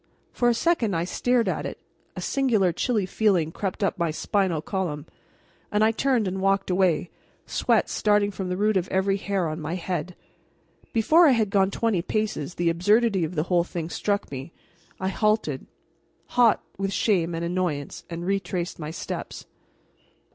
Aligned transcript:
For 0.31 0.49
a 0.49 0.55
second 0.55 0.95
I 0.95 1.03
stared 1.03 1.47
at 1.47 1.63
it; 1.67 1.77
a 2.15 2.21
singular 2.21 2.73
chilly 2.73 3.05
feeling 3.05 3.51
crept 3.51 3.83
up 3.83 3.99
my 3.99 4.09
spinal 4.09 4.59
column, 4.59 5.05
and 5.71 5.83
I 5.83 5.91
turned 5.91 6.27
and 6.27 6.41
walked 6.41 6.71
away, 6.71 7.11
sweat 7.45 7.87
starting 7.87 8.31
from 8.31 8.49
the 8.49 8.57
root 8.57 8.77
of 8.77 8.87
every 8.87 9.17
hair 9.17 9.47
on 9.47 9.61
my 9.61 9.75
head. 9.75 10.15
Before 10.91 11.27
I 11.27 11.33
had 11.33 11.51
gone 11.51 11.69
twenty 11.69 12.01
paces 12.01 12.55
the 12.55 12.71
absurdity 12.71 13.23
of 13.23 13.35
the 13.35 13.43
whole 13.43 13.63
thing 13.63 13.91
struck 13.91 14.31
me. 14.31 14.51
I 14.99 15.09
halted, 15.09 15.67
hot 16.29 16.63
with 16.79 16.91
shame 16.91 17.35
and 17.35 17.45
annoyance, 17.45 18.03
and 18.09 18.25
retraced 18.25 18.79
my 18.79 18.89
steps. 18.89 19.45